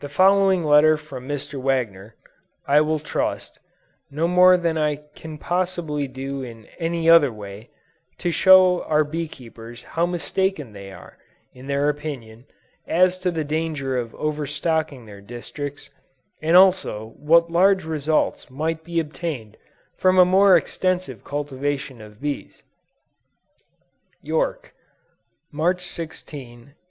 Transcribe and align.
The 0.00 0.10
following 0.10 0.64
letter 0.64 0.98
from 0.98 1.26
Mr. 1.26 1.58
Wagner, 1.58 2.14
will 2.68 2.96
I 2.96 3.02
trust, 3.02 3.58
do 4.12 4.28
more 4.28 4.58
than 4.58 4.76
I 4.76 4.96
can 5.14 5.38
possibly 5.38 6.06
do 6.06 6.42
in 6.42 6.66
any 6.78 7.08
other 7.08 7.32
way, 7.32 7.70
to 8.18 8.30
show 8.30 8.82
our 8.82 9.02
bee 9.02 9.26
keepers 9.28 9.82
how 9.82 10.04
mistaken 10.04 10.74
they 10.74 10.92
are 10.92 11.16
in 11.54 11.68
their 11.68 11.88
opinion 11.88 12.44
as 12.86 13.18
to 13.20 13.30
the 13.30 13.44
danger 13.44 13.96
of 13.96 14.14
overstocking 14.16 15.06
their 15.06 15.22
districts, 15.22 15.88
and 16.42 16.54
also 16.54 17.14
what 17.16 17.50
large 17.50 17.86
results 17.86 18.50
might 18.50 18.84
be 18.84 19.00
obtained 19.00 19.56
from 19.96 20.18
a 20.18 20.26
more 20.26 20.54
extensive 20.54 21.24
cultivation 21.24 22.02
of 22.02 22.20
bees. 22.20 22.62
YORK, 24.22 24.74
March 25.50 25.80
16, 25.86 26.44
1853. 26.44 26.82